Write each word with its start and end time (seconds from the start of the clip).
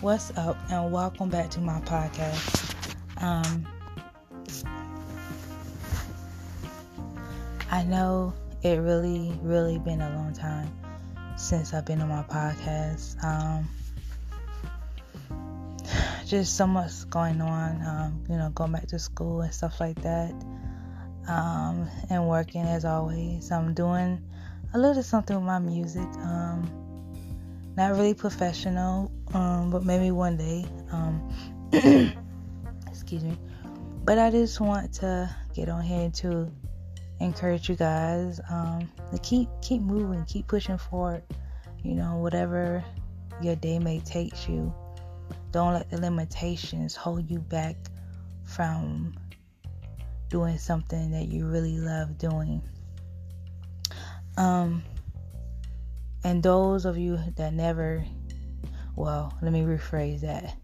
What's 0.00 0.30
up, 0.38 0.56
and 0.70 0.92
welcome 0.92 1.28
back 1.28 1.50
to 1.50 1.60
my 1.60 1.80
podcast. 1.80 2.94
Um, 3.20 3.66
I 7.68 7.82
know 7.82 8.32
it 8.62 8.76
really, 8.76 9.36
really 9.42 9.80
been 9.80 10.00
a 10.00 10.10
long 10.10 10.32
time 10.32 10.70
since 11.36 11.74
I've 11.74 11.84
been 11.84 12.00
on 12.00 12.10
my 12.10 12.22
podcast. 12.22 13.20
Um, 13.24 13.68
just 16.24 16.56
so 16.56 16.68
much 16.68 17.10
going 17.10 17.40
on, 17.40 17.82
um, 17.84 18.24
you 18.30 18.36
know, 18.36 18.50
going 18.50 18.70
back 18.70 18.86
to 18.88 19.00
school 19.00 19.40
and 19.40 19.52
stuff 19.52 19.80
like 19.80 20.00
that, 20.02 20.30
um, 21.26 21.90
and 22.08 22.28
working 22.28 22.62
as 22.62 22.84
always. 22.84 23.50
I'm 23.50 23.74
doing 23.74 24.22
a 24.74 24.78
little 24.78 25.02
something 25.02 25.34
with 25.34 25.44
my 25.44 25.58
music. 25.58 26.06
Um, 26.18 26.87
not 27.78 27.92
really 27.92 28.12
professional, 28.12 29.12
um, 29.34 29.70
but 29.70 29.84
maybe 29.84 30.10
one 30.10 30.36
day. 30.36 30.66
Um, 30.90 31.32
excuse 32.88 33.22
me. 33.22 33.38
But 34.04 34.18
I 34.18 34.30
just 34.30 34.60
want 34.60 34.92
to 34.94 35.30
get 35.54 35.68
on 35.68 35.82
here 35.82 36.10
to 36.10 36.50
encourage 37.20 37.68
you 37.68 37.76
guys 37.76 38.40
um, 38.50 38.90
to 39.12 39.18
keep 39.20 39.48
keep 39.62 39.80
moving, 39.80 40.24
keep 40.24 40.48
pushing 40.48 40.76
forward. 40.76 41.22
You 41.84 41.94
know, 41.94 42.16
whatever 42.16 42.84
your 43.40 43.54
day 43.54 43.78
may 43.78 44.00
take 44.00 44.48
you 44.48 44.74
don't 45.52 45.72
let 45.72 45.88
the 45.88 46.00
limitations 46.00 46.96
hold 46.96 47.30
you 47.30 47.38
back 47.38 47.76
from 48.42 49.14
doing 50.28 50.58
something 50.58 51.12
that 51.12 51.28
you 51.28 51.46
really 51.46 51.78
love 51.78 52.18
doing. 52.18 52.60
Um, 54.36 54.82
and 56.24 56.42
those 56.42 56.84
of 56.84 56.98
you 56.98 57.18
that 57.36 57.52
never, 57.52 58.04
well, 58.96 59.36
let 59.42 59.52
me 59.52 59.62
rephrase 59.62 60.20
that. 60.22 60.56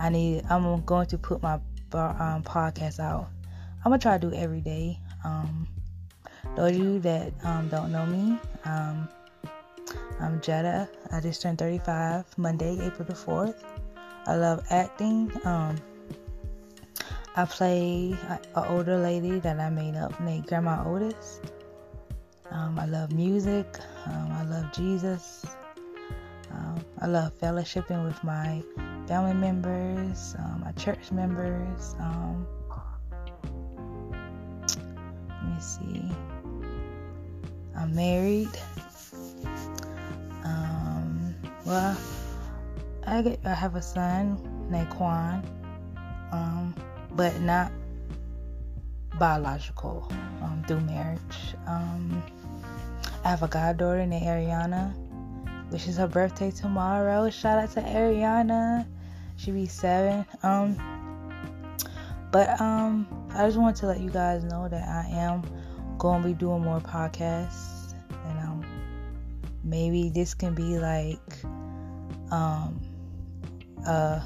I 0.00 0.08
need. 0.10 0.44
I'm 0.48 0.84
going 0.84 1.06
to 1.08 1.18
put 1.18 1.42
my 1.42 1.54
um, 1.92 2.42
podcast 2.42 3.00
out. 3.00 3.28
I'm 3.84 3.90
gonna 3.90 3.98
try 3.98 4.18
to 4.18 4.30
do 4.30 4.34
every 4.34 4.60
day. 4.60 4.98
Um, 5.24 5.66
those 6.56 6.72
of 6.72 6.76
you 6.76 6.98
that 7.00 7.32
um, 7.44 7.68
don't 7.68 7.90
know 7.90 8.06
me, 8.06 8.38
um, 8.64 9.08
I'm 10.20 10.40
Jetta. 10.40 10.88
I 11.12 11.20
just 11.20 11.42
turned 11.42 11.58
35 11.58 12.38
Monday, 12.38 12.78
April 12.84 13.06
the 13.06 13.14
4th. 13.14 13.62
I 14.26 14.36
love 14.36 14.64
acting. 14.70 15.32
Um, 15.44 15.76
I 17.36 17.44
play 17.44 18.16
an 18.28 18.38
older 18.54 18.98
lady 18.98 19.38
that 19.40 19.60
I 19.60 19.70
made 19.70 19.94
up 19.94 20.18
named 20.20 20.46
Grandma 20.46 20.84
Otis. 20.86 21.40
Um, 22.58 22.76
I 22.76 22.86
love 22.86 23.12
music. 23.12 23.78
Um, 24.06 24.32
I 24.32 24.42
love 24.42 24.72
Jesus. 24.72 25.46
Um, 26.50 26.84
I 27.00 27.06
love 27.06 27.32
fellowshipping 27.38 28.04
with 28.04 28.22
my 28.24 28.64
family 29.06 29.34
members, 29.34 30.34
um, 30.38 30.62
my 30.64 30.72
church 30.72 31.12
members. 31.12 31.94
Um, 32.00 32.46
let 35.28 35.44
me 35.44 35.60
see. 35.60 36.10
I'm 37.76 37.94
married. 37.94 38.50
Um, 40.44 41.36
well, 41.64 41.96
I 43.06 43.22
get 43.22 43.38
I 43.44 43.54
have 43.54 43.76
a 43.76 43.82
son 43.82 44.36
named 44.68 44.90
Quan, 44.90 45.46
but 47.12 47.40
not 47.40 47.70
biological 49.16 50.10
through 50.66 50.80
marriage. 50.80 51.54
I 53.28 53.32
have 53.32 53.42
a 53.42 53.48
goddaughter 53.48 54.06
named 54.06 54.24
Ariana, 54.24 54.94
which 55.70 55.86
is 55.86 55.98
her 55.98 56.06
birthday 56.06 56.50
tomorrow. 56.50 57.28
Shout 57.28 57.58
out 57.58 57.70
to 57.72 57.82
Ariana. 57.82 58.86
She 59.36 59.50
be 59.50 59.66
seven. 59.66 60.24
Um, 60.42 60.74
but 62.32 62.58
um, 62.58 63.06
I 63.34 63.44
just 63.44 63.58
want 63.58 63.76
to 63.76 63.86
let 63.86 64.00
you 64.00 64.08
guys 64.08 64.44
know 64.44 64.66
that 64.70 64.88
I 64.88 65.10
am 65.10 65.42
to 65.42 66.22
be 66.26 66.32
doing 66.32 66.62
more 66.62 66.80
podcasts, 66.80 67.92
and 68.24 68.38
um, 68.38 68.64
maybe 69.62 70.08
this 70.08 70.32
can 70.32 70.54
be 70.54 70.78
like 70.78 71.18
um 72.32 72.80
uh, 73.86 74.22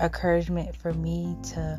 encouragement 0.00 0.74
for 0.74 0.94
me 0.94 1.36
to 1.50 1.78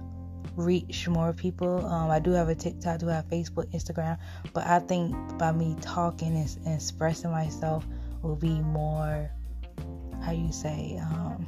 reach 0.55 1.07
more 1.07 1.33
people. 1.33 1.85
Um, 1.85 2.09
I 2.09 2.19
do 2.19 2.31
have 2.31 2.49
a 2.49 2.55
TikTok, 2.55 2.95
I 2.95 2.97
do 2.97 3.07
have 3.07 3.25
Facebook, 3.27 3.71
Instagram, 3.73 4.17
but 4.53 4.65
I 4.67 4.79
think 4.79 5.15
by 5.37 5.51
me 5.51 5.75
talking 5.81 6.35
and, 6.35 6.57
and 6.65 6.75
expressing 6.75 7.31
myself 7.31 7.85
will 8.21 8.35
be 8.35 8.59
more, 8.61 9.31
how 10.23 10.31
you 10.31 10.51
say, 10.51 10.99
um, 11.01 11.45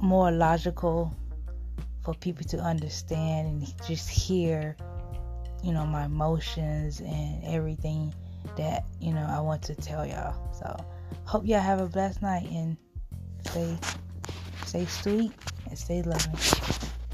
more 0.00 0.30
logical 0.30 1.14
for 2.04 2.14
people 2.14 2.44
to 2.44 2.58
understand 2.58 3.48
and 3.48 3.86
just 3.86 4.08
hear, 4.08 4.76
you 5.64 5.72
know, 5.72 5.84
my 5.84 6.04
emotions 6.04 7.00
and 7.00 7.42
everything 7.44 8.14
that, 8.56 8.84
you 9.00 9.12
know, 9.12 9.26
I 9.28 9.40
want 9.40 9.62
to 9.62 9.74
tell 9.74 10.06
y'all. 10.06 10.52
So, 10.52 10.76
hope 11.24 11.44
y'all 11.46 11.60
have 11.60 11.80
a 11.80 11.86
blessed 11.86 12.22
night 12.22 12.48
and 12.50 12.76
stay 13.44 13.76
stay 14.64 14.84
sweet 14.86 15.32
and 15.76 15.78
stay 15.78 16.02
loving. 16.02 17.05